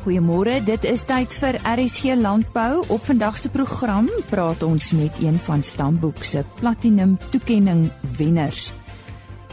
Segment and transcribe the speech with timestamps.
[0.00, 2.86] Goeiemôre, dit is tyd vir RSG Landbou.
[2.88, 8.70] Op vandag se program praat ons met een van Stamboek se platinum toekenning wenners.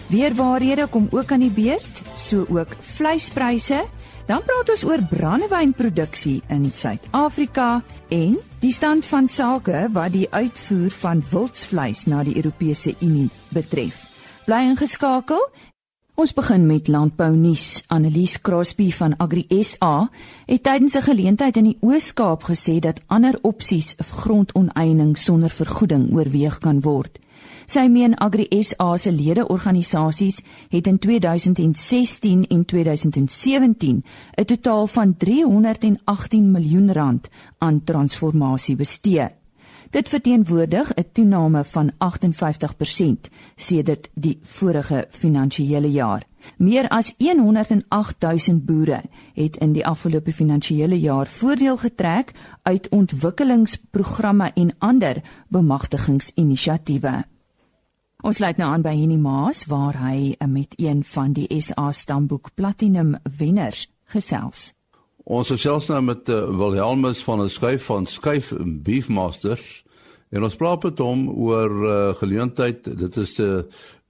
[0.08, 3.82] Weerwaarhede kom ook aan die beurt, so ook vleispryse.
[4.32, 10.96] Dan praat ons oor brandewynproduksie in Suid-Afrika en die stand van sake wat die uitvoer
[11.04, 14.00] van wildsvleis na die Europese Unie betref.
[14.48, 15.44] Bly ingeskakel.
[16.18, 17.84] Ons begin met landbou nuus.
[17.94, 20.10] Annelies Crosby van Agri SA
[20.48, 26.10] het tydens 'n geleentheid in die Oos-Kaap gesê dat ander opsies vir grondoneening sonder vergoeding
[26.12, 27.20] oorweeg kan word.
[27.66, 34.04] Sy meen Agri SA se lede-organisasies het in 2016 en 2017
[34.38, 39.30] 'n totaal van 318 miljoen rand aan transformasie bestee.
[39.90, 46.24] Dit verteenwoordig 'n toename van 58% sedert die vorige finansiële jaar.
[46.58, 49.02] Meer as 108000 boere
[49.34, 52.32] het in die afgelope finansiële jaar voordeel getrek
[52.62, 57.26] uit ontwikkelingsprogramme en ander bemagtigingsinisiatiewe.
[58.18, 62.50] Ons sluit nou aan by Henny Maas waar hy met een van die SA Stamboek
[62.54, 64.77] Platinum wenners gesels.
[65.28, 69.84] Ons gesels nou met uh, Wilhelmus van 'n skuif van Skuif Beefmasters
[70.32, 72.88] en ons praat met hom oor uh, geleentheid.
[72.98, 73.60] Dit is uh,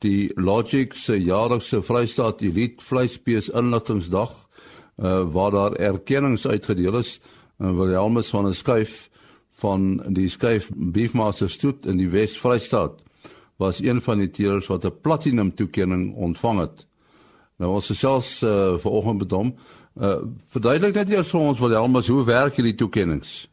[0.06, 7.20] die Logic se jaarlikse Vrystaat Elite Vleisbees Inligtingsdag uh, waar daar erkennings uitgedeel is.
[7.58, 9.10] Uh, Wilhelmus van 'n skuif
[9.58, 13.02] van die Skuif Beefmasters stoet in die Wes Vrystaat
[13.58, 16.86] was een van die teelers wat 'n platinum toekenning ontvang het.
[17.58, 19.56] Nou ons gesels uh, vanoggend met hom
[19.98, 20.22] Uh
[20.54, 23.48] verduidelik net eers vir ons Wilhelmus, hoe werk hierdie toekenninge?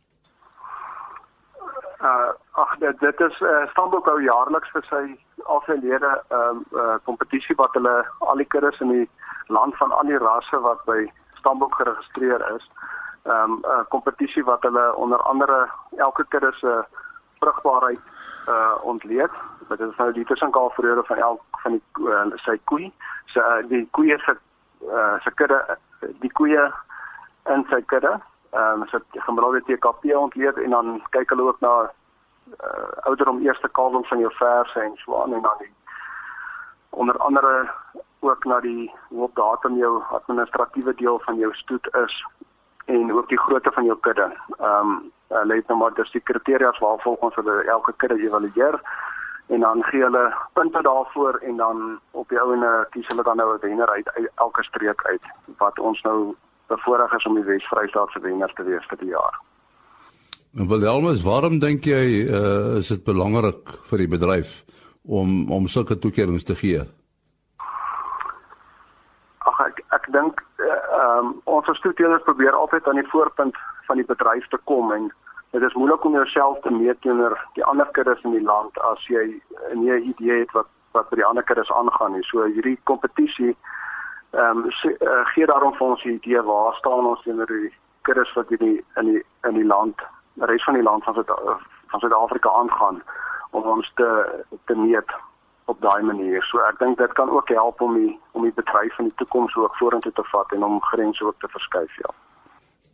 [2.04, 5.02] Uh ag dit dit is uh, standaard hou jaarliks vir sy
[5.54, 9.08] al sy lede 'n um, uh, kompetisie wat hulle al die kuddes in die
[9.48, 11.00] land van al die rasse wat by
[11.38, 12.68] Stamboek geregistreer is.
[13.24, 16.84] 'n um, 'n uh, kompetisie wat hulle onder andere elke kudde se
[17.40, 18.04] vrugbaarheid
[18.48, 19.32] uh ontleed.
[19.68, 22.92] Dit is nou die tussenkalfperiode van elk van die uh, sy koei.
[23.32, 24.36] Sy uh, die koeie se
[24.84, 25.78] uh, se kudde
[26.20, 26.72] die koeie
[27.54, 28.18] in sy kudde.
[28.54, 33.68] Ehm um, so gemiddelde TKP ontleed en dan kyk hulle ook na uh, ouderdom eerste
[33.68, 35.72] kalwing van jou verse en so aan en dan die
[36.90, 37.70] onder andere
[38.20, 42.26] ook na die hoe op datum jou administratiewe deel van jou stoet is
[42.84, 44.30] en ook die grootte van jou kudde.
[44.58, 48.80] Ehm um, hulle het nou maar die kriteria waarvolgens hulle elke kudde evalueer
[49.46, 53.54] en dan gee hulle punte daarvoor en dan op die ouene kies hulle dan nou
[53.54, 55.22] 'n wenner uit, uit elke streek uit
[55.58, 56.34] wat ons nou
[56.66, 59.40] bevoorreg is om die Wes-Vrystaat se wenner te wees vir die jaar.
[60.54, 64.64] En Wilhelmus, waarom dink jy uh, is dit belangrik vir die bedryf
[65.02, 66.80] om om sulke toekennings te gee?
[69.38, 74.06] Ag ek ek dink uh, um, ons stoetelers probeer altyd aan die voorpunt van die
[74.06, 75.10] bedryf te kom en
[75.54, 79.06] dit is moeilik om jouself te meet teenoor die ander kuddes in die land as
[79.06, 82.24] jy 'n nie idee het wat wat by die ander kuddes aangaan nie.
[82.24, 83.56] So hierdie kompetisie
[84.30, 87.72] ehm um, uh, gee daarom vir ons 'n idee waar staan ons teenoor die
[88.02, 90.02] kuddes wat in die in die in die land,
[90.34, 91.30] die res van die land van Zuid
[91.90, 93.02] van Suid-Afrika aangaan
[93.50, 94.08] om ons te
[94.64, 95.14] te meet
[95.64, 96.42] op daai manier.
[96.42, 99.56] So ek dink dit kan ook help om die om die bedryf in die toekoms
[99.56, 102.10] ook vorentoe te vat en om grense ook te verskuif, ja.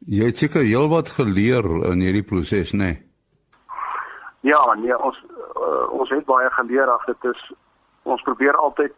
[0.06, 2.84] Jy het seker heelwat geleer in hierdie proses, né?
[2.84, 3.08] Nee?
[4.40, 5.18] Ja, nee, ons
[5.56, 7.52] uh, ons het baie geleer af dit is
[8.02, 8.94] ons probeer altyd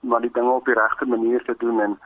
[0.00, 1.98] maar die dinge op die regte manier te doen en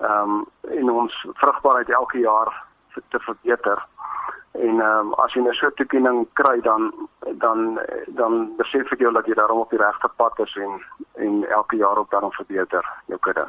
[0.00, 0.44] ehm um,
[0.80, 2.64] en ons vrugbaarheid elke jaar
[3.08, 3.86] te verbeter.
[4.52, 6.92] En ehm um, as jy 'n soort toekenning kry dan
[7.44, 10.80] dan dan besef ek jou dat jy daarom op die regte pad is en
[11.14, 13.46] en elke jaar op daarom verbeter jou kudde.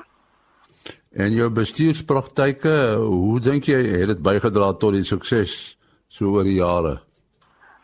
[1.12, 5.78] En jou bestuurspraktyke, hoe dink jy het dit bygedra tot die sukses
[6.08, 7.00] so oor die jare?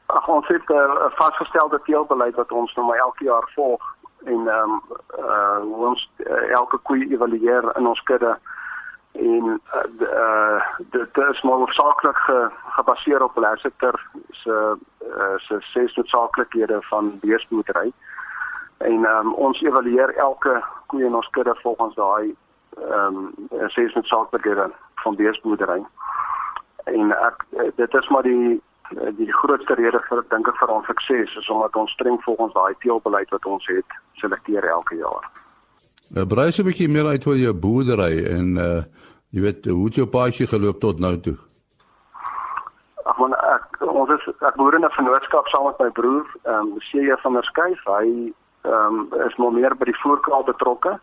[0.08, 3.84] Ag ons het eh, 'n uh, vasgestelde teelbeleid wat ons nou maar elke jaar volg
[4.25, 4.81] en ehm um,
[5.19, 8.38] uh, ons uh, elke koei evalueer in ons kudde
[9.12, 14.75] en uh, uh, dit is maar hoofsaaklik ge, gebaseer op Lasseter se
[15.18, 17.92] uh, se ses noodsaaklikhede van beesboerdery.
[18.77, 22.36] En um, ons evalueer elke koei in ons kudde volgens daai
[22.77, 23.15] ehm
[23.51, 24.71] um, ses met saakbeheer
[25.03, 25.81] van beesboerdery.
[26.83, 27.45] En ek
[27.75, 28.62] dit is maar die
[29.18, 32.75] die grootste rede vir dink ek vir ons sukses is omdat ons streng volgens daai
[32.79, 35.27] teelbeleid wat ons het selekteer elke jaar.
[36.15, 38.81] Uh, Brei so 'n bietjie meer uit oor jou boerdery en uh
[39.35, 41.35] jy weet hoe het jou paadjie geloop tot nou toe?
[43.03, 46.71] Ag man ek ons is ek boer in 'n vennootskap saam met my broer, ehm
[46.71, 47.81] um, Seje van der Skuyf.
[47.85, 48.33] Hy
[48.63, 51.00] ehm um, is maar meer by die voerkraal betrokke.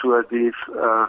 [0.00, 1.06] So die uh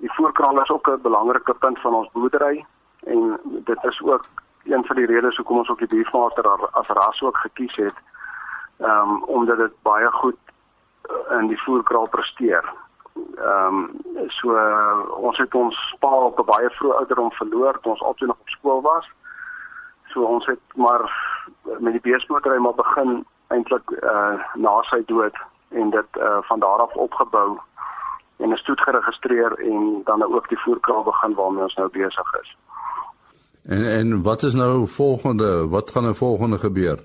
[0.00, 2.66] die voorkraan is ook 'n belangrike punt van ons boerdery
[3.04, 4.24] en dit is ook
[4.64, 7.94] een van die redes hoekom ons ook die beefmaster as ras ook gekies het.
[8.78, 10.36] Ehm um, omdat dit baie goed
[11.30, 12.72] in die voerkraal presteer.
[13.36, 17.92] Ehm um, so uh, ons het ons pa op 'n baie vroeë ouderdom verloor toe
[17.92, 19.10] ons altyd nog op skool was.
[20.06, 21.36] So ons het maar
[21.78, 25.36] met die beesmotory maar begin eintlik uh na sy dood
[25.68, 27.58] en dit uh van daar af opgebou
[28.38, 32.56] en is stoet geregistreer en dan ook die voerkraal begin waarmee ons nou besig is.
[33.62, 35.68] En en wat is nou volgende?
[35.68, 36.98] Wat gaan nou volgende gebeur?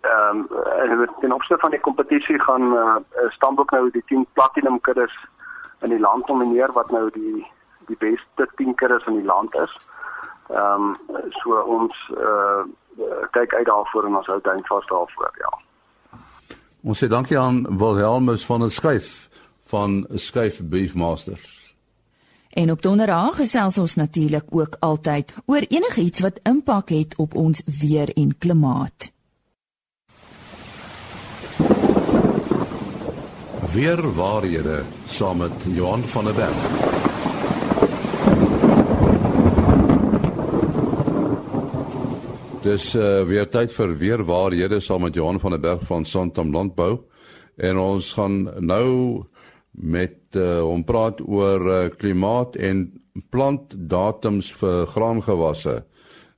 [0.00, 0.46] Ehm
[0.90, 2.96] um, in opsig van die kompetisie gaan uh,
[3.28, 5.14] Stambok nou die 10 platinum kuddes
[5.80, 7.46] in die land nomineer wat nou die
[7.86, 9.76] die beste 10 kuddes in die land is.
[10.48, 10.96] Ehm um,
[11.28, 12.62] so ons uh,
[13.30, 15.52] kyk uit daarvoor en ons hou duim vas daarvoor, ja.
[16.82, 19.28] Ons sê dankie aan Wilhelmus van der Skuyf
[19.70, 21.74] van Skuyf Beefmasters.
[22.50, 27.62] En op donderdag gesels ons natuurlik ook altyd oor enigiets wat impak het op ons
[27.64, 29.12] weer en klimaat.
[33.72, 37.01] Weer waarhede saam met Johan van der Berg.
[42.62, 46.52] Dis uh, weer tyd vir weer waarhede saam met Johan van der Berg van Santam
[46.54, 46.92] Landbou
[47.58, 49.24] en ons gaan nou
[49.74, 52.84] met uh, hom praat oor uh, klimaat en
[53.34, 55.74] plantdatums vir graangewasse.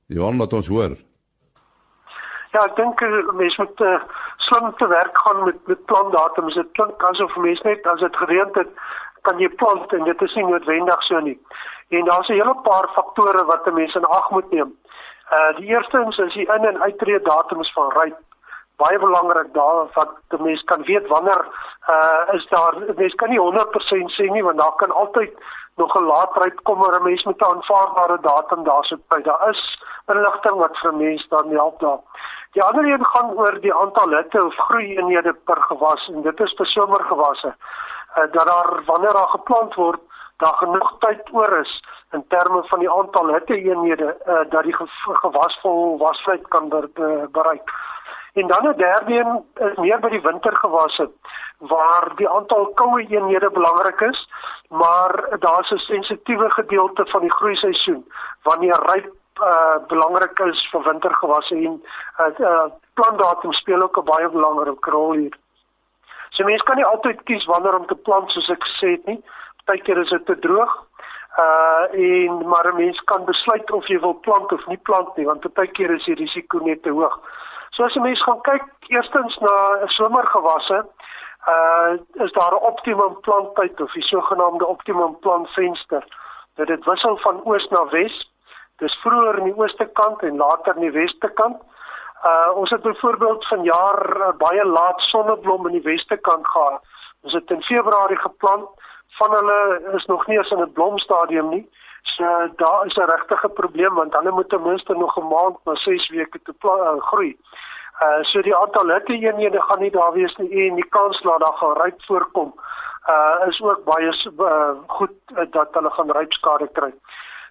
[0.09, 0.95] Johan, laat ons hoor.
[2.55, 3.05] Ja, ek dink
[3.37, 3.99] mense moet uh,
[4.47, 6.57] slim te werk gaan met met plantdatums.
[6.57, 8.73] Dit klink asof mense net as dit gereën het,
[9.29, 11.37] kan jy plant en dit is nie noodwendig so nie.
[11.93, 14.73] En daar's 'n hele paar faktore wat 'n mens in ag moet neem.
[15.31, 18.17] Uh die eerste is die in- en uittreë datums van ryp
[18.77, 21.45] baie belangrik daar wat die mens kan weet wanneer
[21.89, 25.33] uh is daar mens kan nie 100% sê nie want daar kan altyd
[25.75, 29.83] nog 'n laatryp kom maar 'n mens met 'n aanvaarbare datum daarso by daar is
[30.13, 31.99] inligting wat vir mense dan help daar.
[32.51, 36.39] Die ander een gaan oor die aantal litte of groei eenhede per gewas en dit
[36.39, 37.55] is vir somergewasse.
[38.17, 40.01] Uh dat daar wanneer daar geplant word
[40.37, 44.75] daar genoeg tyd oor is in terme van die aantal litte eenhede uh dat die
[45.23, 46.69] gewas vol wasvlei kan
[47.31, 47.71] bereik.
[48.33, 51.11] En dan 'n derde een is meer by die wintergewasse
[51.57, 54.29] waar die aantal koue eenhede belangrik is,
[54.69, 58.11] maar daar's 'n sensitiewe gedeelte van die groeiseisoen
[58.43, 61.83] wanneer ryp uh belangrik is vir wintergewasse en
[62.19, 65.37] uh, uh plantdatum speel ook 'n baie belangrike rol hier.
[66.29, 69.23] So mense kan nie altyd kies wanneer om te plant soos ek gesê het nie.
[69.65, 70.73] Partykeer is dit te droog.
[71.37, 75.25] Uh en maar 'n mens kan besluit of jy wil plant of nie plant nie
[75.25, 77.19] want partykeer is die risiko net te hoog.
[77.69, 80.85] So as 'n mens gaan kyk eerstens na somergewasse,
[81.47, 86.03] uh is daar 'n optimum planttyd of die sogenaamde optimum plantvenster.
[86.55, 88.31] Dit dit wissel van oos na wes.
[88.77, 91.61] Dis vroeër in die ooste kant en later in die weste kant.
[92.23, 96.81] Uh ons het byvoorbeeld vanjaar uh, baie laat sonneblom in die weste kant gehad.
[97.21, 98.69] Ons het in Februarie geplant.
[99.17, 101.69] Van hulle is nog nie eens in 'n blomstadium nie.
[102.01, 102.23] So
[102.55, 106.09] daar is 'n regtige probleem want hulle moet ten minste nog 'n maand na 6
[106.09, 107.37] weke te uh, groei.
[108.01, 111.39] Uh so die aantal hitte eenhede gaan nie daar wees nie en die kans dat
[111.39, 112.53] daar gaan ryp voorkom
[113.09, 116.93] uh is ook baie uh, goed uh, dat hulle gaan rypskade kry.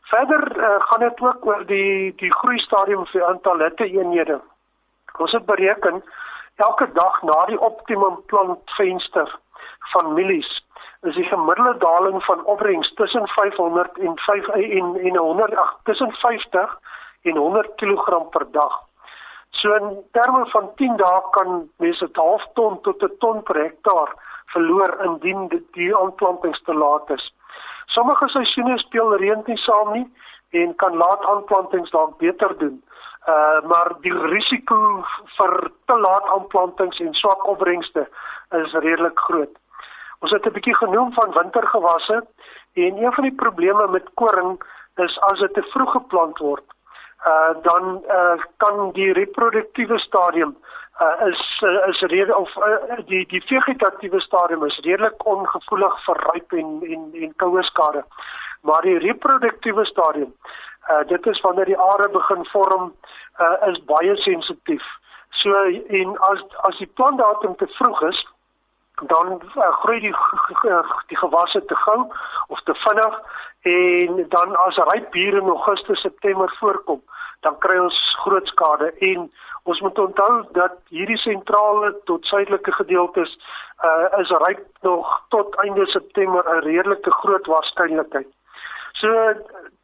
[0.02, 4.40] Verder uh, gaan dit ook oor die die groei stadium vir aantal hitte eenhede.
[5.18, 6.04] Ons het bereken
[6.56, 9.38] elke dag na die optimum plantvenster
[9.78, 10.63] van mielies
[11.04, 16.12] is die gemiddelde daling van opbrengs tussen 500 en 5 en en 100 ag tussen
[16.12, 16.78] 50
[17.22, 18.80] en 100 kg per dag.
[19.50, 23.56] So in terme van 10 dae kan mense 'n half ton tot 'n ton per
[23.62, 24.10] hektaar
[24.54, 27.34] verloor indien die, die aanplantings te laat is.
[27.86, 30.06] Sommige seisoene speel reën nie saam nie
[30.50, 32.82] en kan laat aanplantings dalk beter doen.
[33.28, 35.04] Uh maar die risiko
[35.36, 38.08] vir te laat aanplantings en swak opbrengste
[38.50, 39.54] is redelik groot.
[40.24, 42.16] Ons het 'n bietjie genoem van wintergewasse
[42.74, 44.62] en een van die probleme met koring
[44.96, 46.64] is as dit te vroeg geplant word
[47.32, 50.56] uh dan uh kan die reproduktiewe stadium
[51.00, 56.20] uh is uh, is rede of uh, die die vegetatiewe stadium is redelik ongevoelig vir
[56.32, 58.04] ryp en en en koue skade.
[58.62, 60.34] Maar die reproduktiewe stadium
[60.90, 62.92] uh dit is wanneer die are begin vorm
[63.40, 64.84] uh is baie sensitief.
[65.30, 65.64] So
[66.00, 68.26] en as as die plantdatum te vroeg is
[69.02, 70.14] dan uh, groei die
[71.06, 72.12] die gewasse te gou
[72.48, 73.20] of te vinnig
[73.62, 77.02] en dan as ryp hier in Augustus September voorkom
[77.40, 79.26] dan kry ons groot skade en
[79.64, 83.36] ons moet onthou dat hierdie sentrale tot suidelike gedeeltes
[83.84, 88.28] uh, is ryk nog tot einde September 'n redelike groot waarskynlikheid.
[88.92, 89.08] So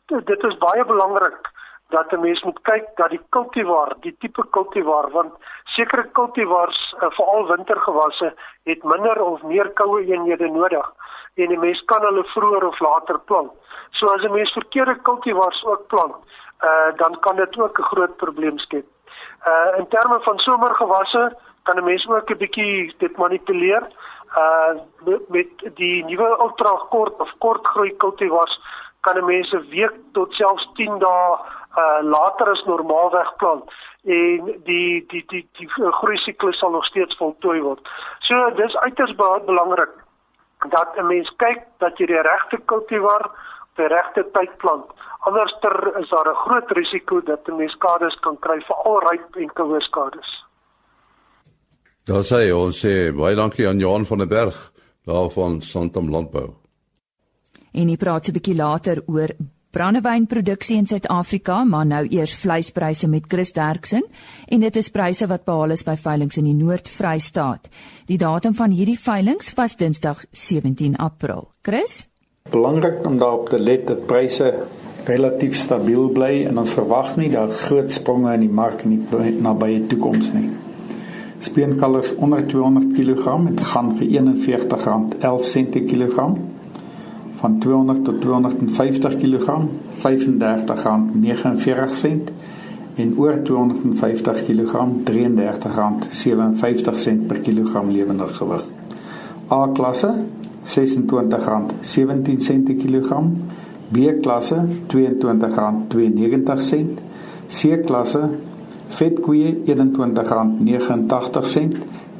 [0.06, 1.50] dit is baie belangrik
[1.90, 5.32] dat 'n mens moet kyk dat die kultivar, die tipe kultivar want
[5.64, 10.92] sekere kultivars uh, veral wintergewasse het minder of meer koue eenhede nodig
[11.34, 13.52] en 'n mens kan hulle vroeër of later plant.
[13.90, 16.16] So as 'n mens verkeerde kultivars ook plant,
[16.60, 18.86] uh, dan kan dit ook 'n groot probleem skep.
[19.46, 23.82] Uh in terme van somergewasse kan 'n mens ook 'n bietjie dit manipuleer
[24.36, 24.72] uh
[25.28, 28.60] met die nuwe ultra kort of kort groei kultivars
[29.00, 31.38] kan 'n mens 'n week tot selfs 10 dae
[31.76, 33.64] uh later as normaalweg plant
[34.04, 35.68] en die die die die
[36.00, 37.88] groei siklus sal nog steeds voltooi word.
[38.26, 39.92] So dis uiters belangrik
[40.68, 43.24] dat 'n mens kyk dat jy die regte kultivar
[43.70, 44.86] op die regte tyd plant.
[45.20, 49.36] Anderster is daar 'n groot risiko dat 'n mens skades kan kry vir al ryp
[49.36, 50.44] en koue skades.
[52.04, 54.72] Daar sê ons sê baie dankie aan Johan van der Berg
[55.04, 56.54] daarvan Santam Landbou.
[57.72, 59.28] En hy praat 'n bietjie later oor
[59.70, 64.04] brandewynproduksie in Suid-Afrika, maar nou eers vleispryse met Chris Derksen
[64.48, 67.70] en dit is pryse wat behaal is by veilinge in die Noord-Vrystaat.
[68.10, 71.48] Die datum van hierdie veilinge was Dinsdag 17 April.
[71.62, 72.06] Chris?
[72.50, 74.50] Belangrik om daarop te let dat pryse
[75.06, 79.36] relatief stabiel bly en ons verwag nie dat groot spronge in die mark in die
[79.40, 80.48] nabye toekoms nie.
[81.40, 86.34] Speenkalvers onder 200 kg het gaan vir R41.11 per kilogram
[87.40, 89.54] van 200 tot 250 kg
[90.04, 92.12] R35.49
[93.00, 94.72] en oor 250 kg
[95.10, 98.64] R33.57 per kilogram lewende gewig.
[99.50, 100.14] A klasse
[100.64, 103.32] R26.17 per kilogram,
[103.88, 106.84] B klasse R22.92,
[107.46, 108.28] C klasse
[108.88, 111.68] vetkoeie R21.89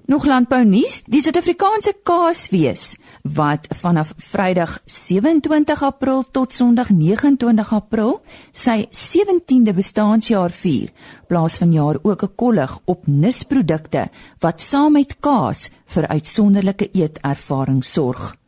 [0.08, 2.96] Nog landbou nuus, die Suid-Afrikaanse kaasfees
[3.36, 10.92] wat vanaf Vrydag 27 April tot Sondag 29 April sy 17de bestaanjaar vier,
[11.28, 18.41] plaas vanjaar ook 'n kollig op nisprodukte wat saam met kaas vir uitsonderlike eetervaring sorg.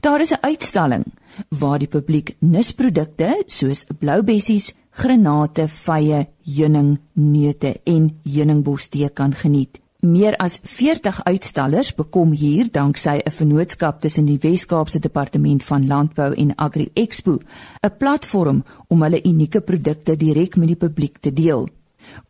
[0.00, 1.04] Daar is 'n uitstalling
[1.48, 9.80] waar die publiek nisprodukte soos bloubessies, granate, vye, heuning, neute en heuningbostee kan geniet.
[10.02, 16.34] Meer as 40 uitstallers bekom hier danksy 'n vennootskap tussen die Wes-Kaapse Departement van Landbou
[16.34, 17.38] en Agri Expo,
[17.82, 21.68] 'n platform om hulle unieke produkte direk met die publiek te deel.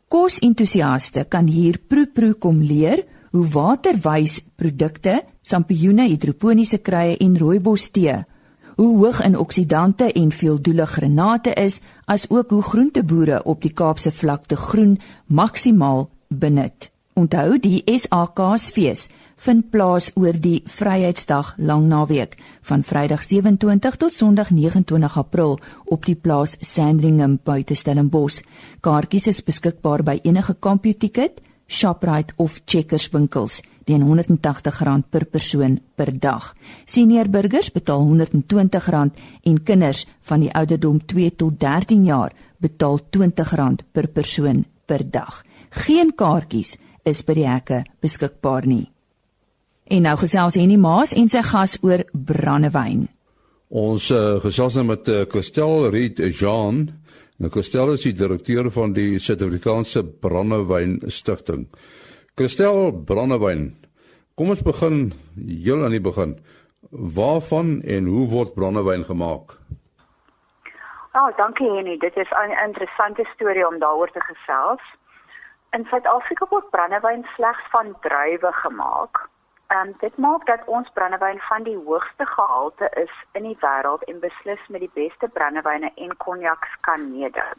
[0.08, 8.20] Kosentoesiaste kan hier proe-proe kom leer hoe waterwys produkte, sampioene, hidroponiese krye en rooibos tee,
[8.76, 14.12] hoe hoog in oksidante en veeldoelig granate is, as ook hoe groenteboere op die Kaapse
[14.12, 16.90] vlakte groen maksimaal benut.
[17.12, 19.08] Onthou die SAKsfees
[19.44, 26.08] vind plaas oor die Vryheidsdag lang naweek van Vrydag 27 tot Sondag 29 April op
[26.08, 28.40] die plaas Sandringham buite Stellenbosch.
[28.80, 31.42] Kaartjies is beskikbaar by enige Computicket
[31.72, 36.52] Shoprite of Checkers winkels teen R180 per persoon per dag.
[36.84, 43.86] Senior burgers betaal R120 en kinders van die ouderdom 2 tot 13 jaar betaal R20
[43.92, 45.42] per persoon per dag.
[45.70, 46.76] Geen kaartjies
[47.08, 48.86] is by die hekke beskikbaar nie.
[49.90, 53.08] En nou gesels Henny Maas en sy gas oor brandewyn.
[53.72, 56.84] Ons uh, gesels nou met uh, Christel Reed Jean
[57.42, 61.64] Nou Christel is die direkteur van die Suid-Afrikaanse Brandewyn Stichting.
[62.38, 63.64] Christel Brandewyn.
[64.38, 66.36] Kom ons begin heel aan die begin.
[67.16, 69.56] Waarvan en hoe word brandewyn gemaak?
[71.10, 71.96] Ah, oh, dankie Henny.
[71.98, 74.84] Dit is 'n interessante storie om daaroor te gesels.
[75.74, 79.28] In Suid-Afrika word brandewyn slegs van druiwe gemaak.
[79.72, 84.02] Ehm um, dit maak dat ons brandewyn van die hoogste gehalte is in die wêreld
[84.04, 87.54] en beslis met die beste brandewyne en konjaks kan meeding.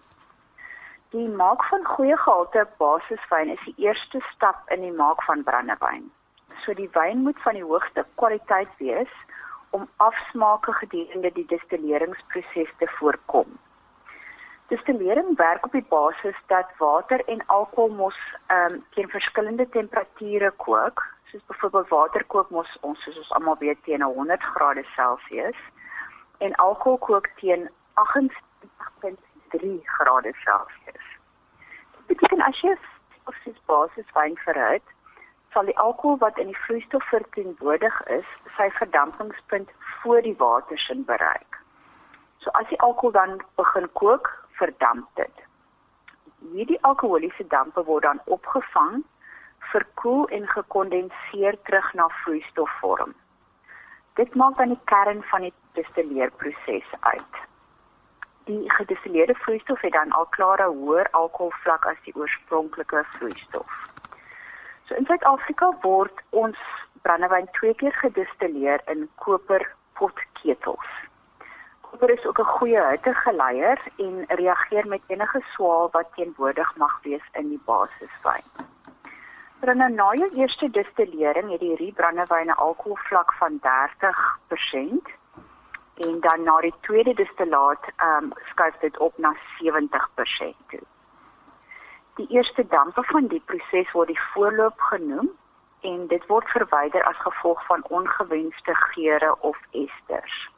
[1.09, 6.05] Die maak van goeie gehalte basiswyn is die eerste stap in die maak van brandewyn.
[6.61, 9.17] So die wyn moet van die hoogste kwaliteit wees
[9.69, 13.57] om afsmaake gedurende die destilleringsproses te voorkom.
[14.73, 20.51] Distillering werk op die basis dat water en alkohol mos ehm um, teen verskillende temperature
[20.51, 25.59] kook soos byvoorbeeld water kook mos ons soos ons almal weet teen 100 grade Celsius
[26.37, 31.05] en alkohol kook teen 88.3 grade Celsius.
[31.97, 32.73] Dit beteken as jy
[33.23, 34.85] of sies basis wyn verhit,
[35.53, 38.25] sal die alkohol wat in die vloeistof verteenwoordig is,
[38.57, 39.69] sy verdampingspunt
[40.01, 41.61] voor die watersin bereik.
[42.37, 45.43] So as die alkohol dan begin kook, verdamp dit.
[46.53, 49.03] Hierdie alkoholiese dampe word dan opgevang
[49.71, 53.13] verkoel en gekondenseer terug na vloeistofvorm.
[54.13, 57.39] Dit maak dan die kern van die destilleerproses uit.
[58.45, 63.71] Die gedestilleerde vloeistof het dan al klare hoër alkoholvlak as die oorspronklike vloeistof.
[64.85, 66.59] So in Suid-Afrika word ons
[67.01, 70.91] brandewyn twee keer gedestilleer in koper potketels.
[71.93, 77.25] Koper is ook 'n goeie hittegeleier en reageer met enige swaal wat teenwoordig mag wees
[77.31, 78.47] in die basiswyn.
[79.59, 85.11] Dan nou na jou eerste destillering het die rebrandewyne alkoholvlak van 30%
[85.93, 90.85] en dan na die tweede destillaat ehm um, skuif dit op na 70% toe.
[92.15, 95.29] Die eerste dampe van die proses word die voorloop genoem
[95.81, 100.52] en dit word verwyder as gevolg van ongewenste geure of esters.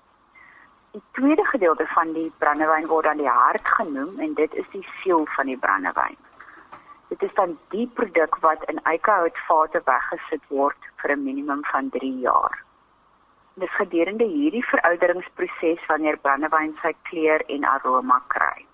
[0.95, 4.85] Die tweede gedeelte van die brandewyn word dan die hart genoem en dit is die
[5.01, 6.15] siel van die brandewyn.
[7.11, 12.13] Dit is dan die produk wat in eikehoutvate weggesit word vir 'n minimum van 3
[12.19, 12.63] jaar.
[13.59, 18.65] Dis gedurende hierdie verouderingsproses wanneer brandewyn sy kleur en aroma kry.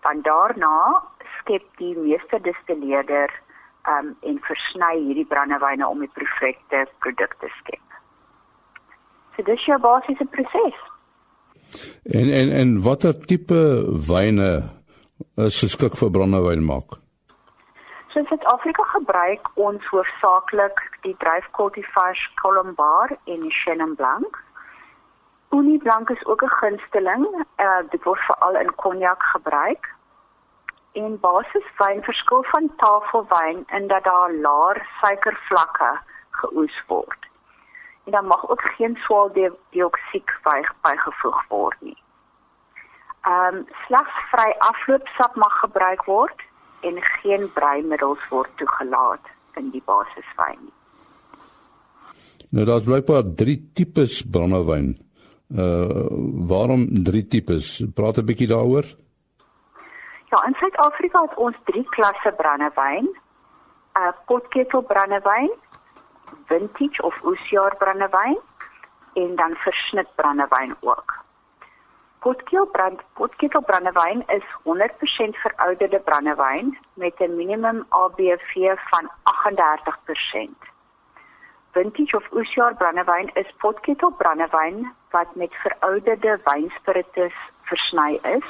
[0.00, 1.02] Van daarna
[1.38, 3.30] skep die meeste distilleerder
[3.86, 7.86] um en versny hierdie brandewyne om die perfekte produk te skep.
[9.36, 10.91] So dis jou basiese proses.
[12.02, 13.60] En en en watter tipe
[14.08, 14.50] wyne
[15.36, 16.98] is geskik vir brandewyn maak?
[18.12, 24.36] So in Suid-Afrika gebruik ons hoofsaaklik die druifkultivars Colombar en Chenin Blanc.
[25.56, 27.24] Uni Blanc is ook 'n gunsteling.
[27.56, 29.94] Uh, dit word veral in cognac gebruik.
[30.92, 37.31] En basiswyn verskil van tafelwyn in dat daar laer suikervlakke geoes word.
[38.04, 40.30] En dan mag ook geen swaweldioksied
[40.82, 41.98] bygevoeg word nie.
[43.22, 46.42] Ehm um, slegs vry afloopsap mag gebruik word
[46.80, 50.74] en geen breimiddels word toegelaat in die basiswyn nie.
[52.52, 54.90] Nou daar's blykbaar 3 tipes brandewyn.
[55.48, 56.08] Uh
[56.50, 57.84] waarom 3 tipes?
[57.94, 58.84] Praat 'n bietjie daaroor.
[60.32, 63.08] Ja, in Suid-Afrika het ons 3 klasse brandewyn.
[63.96, 65.52] Uh potketel brandewyn,
[66.52, 68.38] vintage of oesjaar brandewyn
[69.12, 71.14] en dan versnit brandewyn ook.
[72.18, 78.52] Potkeelbrand Potketel brandewyn is 100% verouderde brandewyn met 'n minimum ABV
[78.90, 80.58] van 38%.
[81.72, 88.48] Vintage of oesjaar brandewyn is Potketel brandewyn wat met verouderde wynspiritus versny is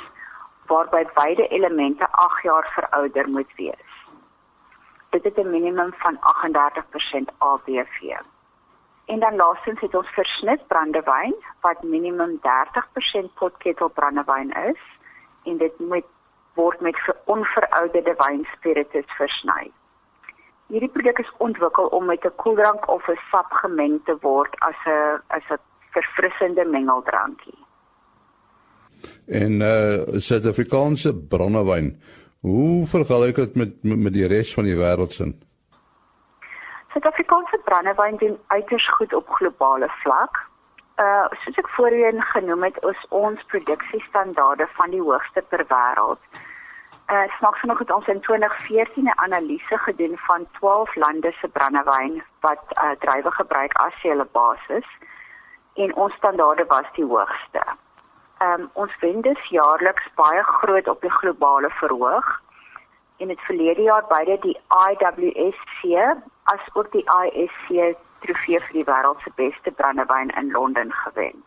[0.67, 3.91] waarby beide elemente 8 jaar verouder moet wees.
[5.12, 8.16] Dit het 'n minimum van 38% ABV.
[9.05, 14.81] En dan laastens het ons versnit brandewyn wat minimum 30% potketel brandewyn is
[15.44, 16.05] en dit moet
[16.55, 19.70] word met onverouderde wynspiritus versny.
[20.66, 24.79] Hierdie produk is ontwikkel om met 'n koeldrank of 'n sap gemeng te word as
[24.87, 27.59] 'n as 'n verfrissende mengeldrankie.
[29.27, 32.01] En uh Suid-Afrikaanse brandewyn,
[32.42, 35.26] hoe vergelyk dit met met die res van die wêreld se?
[36.92, 40.40] Suid-Afrikaanse brandewyn doen uiters goed op globale vlak.
[41.05, 46.42] Uh soos ek voorheen genoem het, is ons produksiestandaarde van die hoogste ter wêreld.
[47.14, 52.22] Uh snaaks genoeg het ons in 2014 'n analise gedoen van 12 lande se brandewyn
[52.40, 54.88] wat uh drywe gebruik as hulle basis
[55.74, 57.62] en ons standaarde was die hoogste.
[58.42, 62.40] Um ons wen dus jaarliks baie groot op die globale verhoog
[63.22, 64.57] en het verlede jaar beide die
[64.90, 65.83] IWSC
[66.50, 71.42] as ook die ISC trofee vir die wêreld se beste brandewyn in Londen gewen.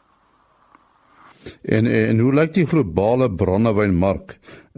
[1.63, 4.38] En en hoe lyk die globale brandewynmark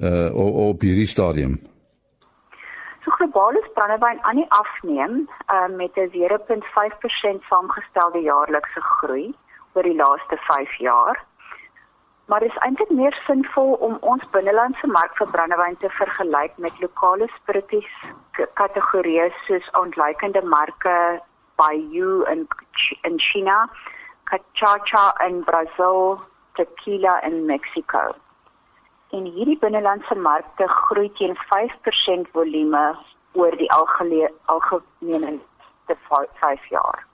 [0.09, 0.29] uh
[0.69, 1.59] op hierdie stadium?
[3.03, 5.13] So globaal is brandewyn aan die afneem
[5.53, 9.33] uh, met 'n 0.5% saamgestelde jaarlikse groei
[9.73, 11.25] oor die laaste 5 jaar.
[12.27, 16.83] Maar dit is eintlik meer sinvol om ons binnelandse mark vir brandewyn te vergelyk met
[16.83, 17.87] lokale spiritus
[18.59, 20.97] kategorieë soos ontleikende marke
[21.57, 22.47] Baiyu in
[23.07, 23.65] in China,
[24.29, 26.19] Cachaça in Brazil,
[26.55, 28.13] Tequila in Mexico
[29.15, 32.83] en hierdie binnelandse markte groei teen 5% volume
[33.39, 35.37] oor die algemene
[35.87, 37.06] te 5 jaar.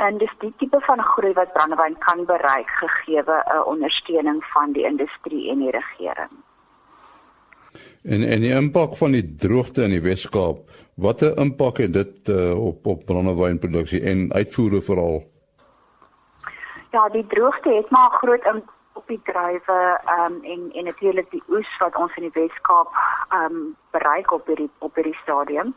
[0.00, 4.84] En dis die tipe van groei wat Brandewyn kan bereik gegee 'n ondersteuning van die
[4.84, 6.32] industrie en die regering.
[8.02, 10.58] En en die impak van die droogte in die Wes-Kaap,
[10.94, 15.22] watter impak het dit uh, op op brandewynproduksie en uitvoere veral?
[16.90, 21.42] Ja, die droogte het maar groot impak op die drywe um, en en natuurlik die
[21.48, 22.90] oes wat ons in die Weskaap
[23.28, 25.74] ehm um, bereik op hierdie op hierdie stadium.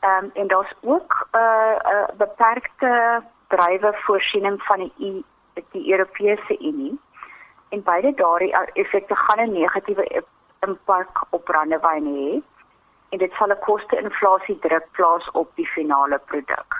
[0.00, 3.22] Ehm um, en daar's ook 'n uh, uh, beperkte
[3.54, 4.92] drywe voorsiening van die
[5.54, 6.98] e, die Europese Unie.
[7.68, 10.24] En beide daardie effekte gaan 'n negatiewe
[10.66, 12.42] impak op brandewyn hê
[13.10, 16.70] en dit sal 'n koste-inflasie druk plaas op die finale produk.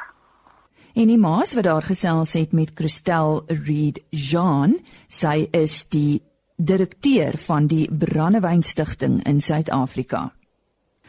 [0.94, 4.78] En die maas wat daar gesels het met Christel Reed Jean,
[5.08, 6.22] sy is die
[6.56, 10.32] direkteur van die Brandewyn Stichting in Suid-Afrika.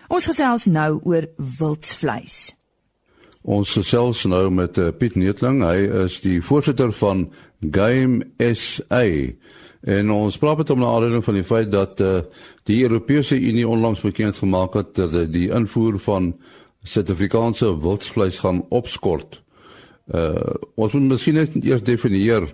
[0.08, 2.59] Ons gesels nou oor wildsvleis.
[3.50, 7.24] Ons gesels nou met uh, Piet Neetling, hy is die voorsitter van
[7.74, 9.02] Game SA.
[9.90, 12.20] En ons praat met hom na aanleiding van die feit dat uh,
[12.70, 16.36] die Europese Unie onlangs bekend gemaak het dat uh, die invoer van
[16.86, 19.42] Suid-Afrikaanse wildsvleis gaan opskort.
[20.10, 22.48] Uh ons moet miskien net eers definieer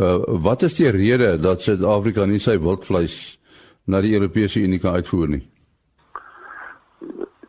[0.00, 0.12] uh
[0.44, 3.16] wat is die rede dat Suid-Afrika nie sy wildvleis
[3.84, 5.42] na die Europese Unie kan uitvoer nie?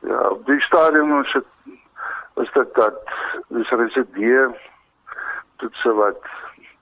[0.03, 1.52] Ja, op die stadium is dit
[2.41, 3.11] is dit dat
[3.47, 4.47] dis residue
[5.63, 6.29] dit sou wat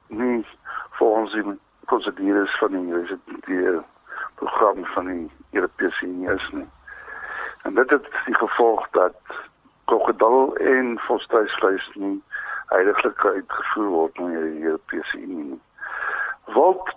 [0.07, 0.45] nie
[0.99, 3.81] volgens die prosedures van die residue
[4.35, 6.67] program van die Europese Unie is nie.
[7.63, 9.15] En dit het die gevolg dat
[9.85, 12.23] krokodil en volstruisvleis nie
[12.71, 15.59] heiliglik uitgevoer word na die Europese Unie.
[16.55, 16.95] Wat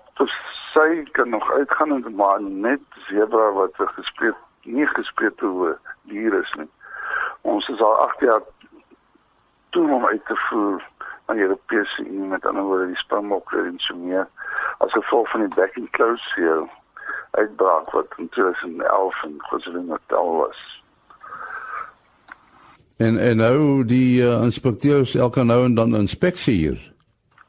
[0.75, 5.79] sy kan nog uitgaan en maar net zebra wat gespreek nie gespreek oor
[6.11, 6.71] diere is nie.
[7.55, 8.43] Ons is al 8 jaar
[9.71, 10.83] toe om uit te voer
[11.27, 14.27] aan die Europese Unie met ander woorde die springbok en so meer
[14.85, 16.65] as gevolg van die back and close hier
[17.31, 20.65] uitbraak wat in 2011 in KwaZulu-Natal was.
[22.97, 26.93] En en nou die uh, inspekteurs elke nou en dan inspeksie hier.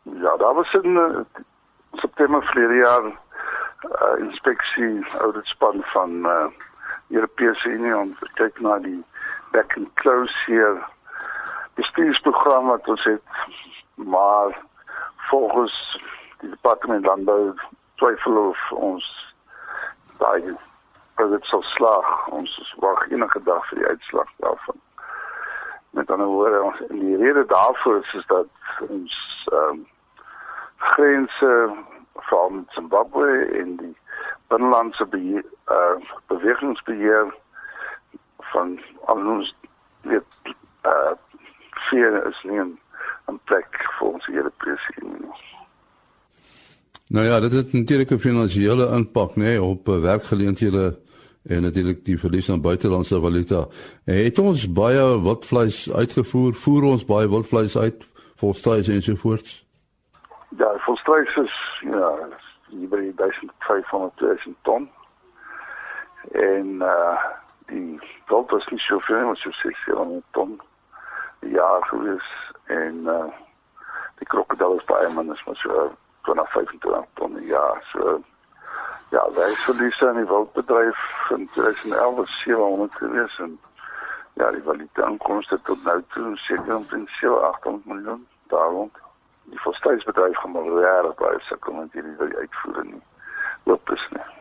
[0.04, 1.20] Ja, daar was in uh,
[1.94, 6.46] September verlede jaar uh, inspeksie auditspan van uh,
[7.10, 9.04] Europese Unie om te kyk na die
[9.56, 10.84] back and close hier
[11.80, 13.22] bestuursprogram wat ons het
[13.96, 14.58] maar
[15.30, 15.76] volgens
[16.40, 17.54] die departement landbou
[17.96, 19.06] twyfel of ons
[20.20, 20.56] daai
[21.16, 22.10] projek sal slaag.
[22.36, 24.82] Ons wag enige dag vir die uitslag daarvan.
[25.96, 28.52] Met ander woorde ons die rede daarvoor is, is dat
[28.90, 29.16] ons
[29.52, 29.86] ehm um,
[30.86, 31.52] grense
[32.28, 33.30] van Zimbabwe
[33.62, 33.96] en die
[34.52, 35.96] binnelandse beheer, uh,
[36.28, 37.32] bewegingsbeheer
[38.56, 38.80] van
[39.12, 39.56] al ons
[40.02, 40.56] weet
[40.92, 41.14] uh
[41.90, 45.34] vier is nie 'n plek vir ons Europese Unie.
[47.16, 50.86] Nou ja, dit het natuurlik 'n finansiële impak nê nee, op uh, werkgeleenthede
[51.54, 53.68] en natuurlik die verlies aan buitelandse valuta.
[54.06, 56.54] Het ons baie wildvleis uitgevoer?
[56.54, 59.66] Voer ons baie wildvleis uit vir strys en so voort?
[60.58, 62.10] Ja, vir strys is ja,
[62.70, 64.90] hier by 1500 ton.
[66.32, 70.62] En uh die wild was nie so veel, was so 600 ton.
[71.40, 73.26] Ja, gewees en uh
[74.16, 78.22] die krokodil is baie minder, maar so 25 ton ja, so
[79.10, 83.40] Ja, wij verliezen in die wildbedrijf in 2011 was 700 geweest.
[83.40, 83.60] En
[84.34, 88.98] ja, die valide inkomsten tot nu toe zeker omtrent 7, 800 miljoen daar rond.
[89.44, 93.04] Die volstijdsbedrijf gaan maar jaren bij sukken, want die wil je uitvoeren niet.
[93.64, 94.35] Loop is niet.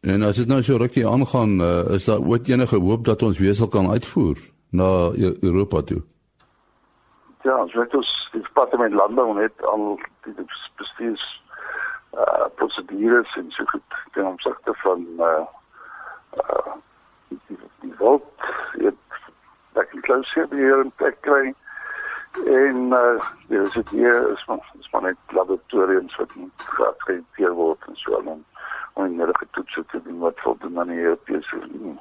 [0.00, 3.38] En as dit nou so rukkie aangaan, uh, is daar ooit enige hoop dat ons
[3.38, 4.38] wesel kan uitvoer
[4.70, 6.02] na e-, Europa toe?
[7.42, 10.34] Ja, ons weet ons die departement landbou net al die
[10.76, 11.24] bestuurs
[12.14, 15.44] uh prosedures en so goed ten opsigte van uh
[16.42, 16.72] uh
[17.28, 18.26] die, die wild
[18.70, 19.20] het
[19.72, 21.54] back in close here hier in plek kry
[22.46, 27.86] en uh ja dit hier is maar is maar net laboratoriums wat moet geakkrediteer word
[27.86, 28.44] en so aan
[28.92, 31.98] om enige toetse te doen wat voldoen aan die Europese Unie.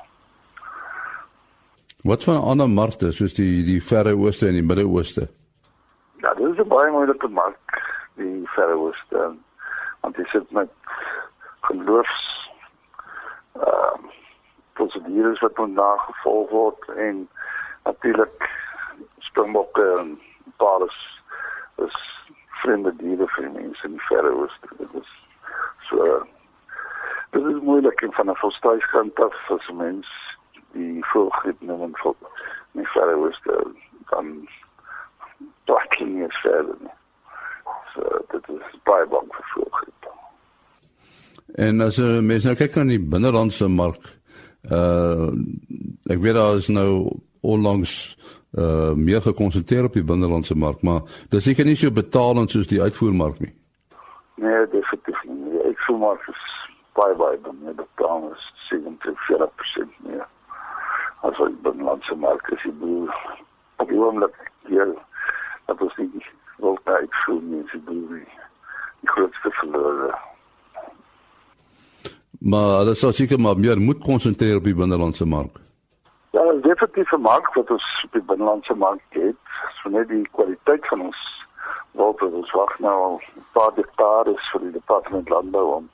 [2.01, 5.27] Wat van ander markte soos die die Verre Ooste en die Midde-Ooste?
[6.23, 7.81] Ja, dit is 'n baie moeilike mark,
[8.15, 9.35] die Verre Ooste.
[10.01, 10.69] Want dit sit met
[11.61, 12.49] geloofs
[13.53, 14.11] ehm uh,
[14.73, 17.29] prosedures wat moet nagevolg word en
[17.83, 18.49] natuurlik
[19.19, 20.19] springbokke en
[20.57, 21.21] paardes
[21.75, 21.97] is
[22.61, 24.67] vreemde diere vir mense in die Verre Ooste.
[24.77, 25.11] Dit is
[25.89, 26.27] so
[27.29, 30.07] dit is moeilik van 'n volstruiskant af as mens
[30.71, 32.15] die voelgriep noem en vol
[32.71, 33.39] nie verder was
[34.09, 34.47] dan
[35.65, 36.97] blacking is verder nie.
[37.93, 39.99] So dit is baie bang vir voelgriep.
[41.55, 44.05] En as jy mens nou kyk na die binnelandse mark,
[44.69, 45.31] uh
[46.09, 46.91] ek weet daar is nou
[47.41, 47.95] onlangs
[48.57, 52.81] uh meer gekonsentreer op die binnelandse mark, maar dis seker nie so betalend soos die
[52.81, 53.53] uitvoermark nie.
[54.39, 55.51] Nee, definitief nie.
[55.51, 56.45] Die uitvoermark is
[56.99, 60.25] baie baie baie betalend, 70-40% meer
[61.27, 62.63] as wat die binnelandse mark is.
[62.63, 63.13] Die boer
[63.83, 64.35] op die oomblik
[64.67, 64.91] hier
[65.69, 66.25] dat ons nie
[66.63, 68.39] wil uitvoer nie, is die boer die,
[69.03, 70.17] die grootste verlorer.
[72.39, 75.59] Maar dat sou seker maar meer moet konsentreer op die binnelandse mark.
[76.31, 79.43] Ja, dit is definitief 'n mark wat ons op die binnelandse mark het.
[79.81, 81.19] So net die kwaliteit van ons
[81.91, 85.89] wat ons wag nou 'n paar dekades vir die departement landbou om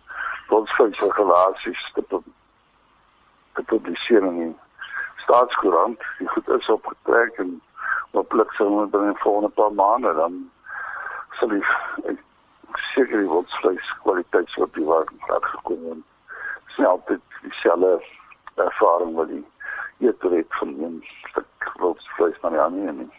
[0.50, 2.04] ons vleisregulasies te
[3.56, 4.54] te publiseer in die
[5.24, 6.02] staatskoerant.
[6.20, 7.62] Die goed is opgetrek en
[8.12, 10.38] hopelik sal ons binne die volgende paar maande dan
[11.40, 11.64] sal die
[12.94, 15.12] seker die wildsvleis kwaliteit sou op die mark
[15.56, 16.04] gekom en
[16.76, 17.98] snel dit dieselfde
[18.56, 19.44] ervaring wat die
[20.08, 20.98] eter het van een
[21.30, 23.12] stuk wildsvleis na die ander nie.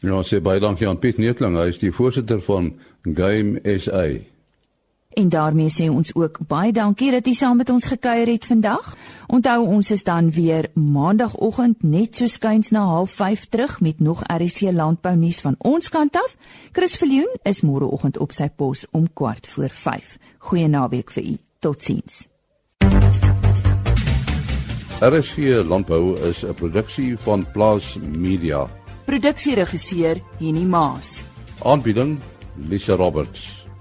[0.00, 2.72] Ja, sê baie dankie aan Piet Neetling, hy is die voorsitter van
[3.04, 4.04] Game SA.
[5.10, 8.92] En daarmee sê ons ook baie dankie dat jy saam met ons gekuier het vandag.
[9.26, 14.70] Onthou ons is dan weer maandagooggend net so skuins na 05:30 terug met nog RC
[14.72, 16.36] landbou nuus van ons kant af.
[16.72, 20.18] Chris Viljoen is môreoggend op sy pos om kwart voor 5.
[20.38, 21.36] Goeie naweek vir u.
[21.58, 22.28] Totsiens.
[25.00, 28.68] RC landbou is 'n produksie van Plaas Media.
[29.04, 31.24] Produksieregisseur Henny Maas.
[31.62, 32.18] Aanbieding
[32.68, 33.59] Lisa Roberts